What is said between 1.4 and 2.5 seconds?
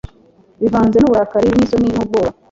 nisoni nubwoba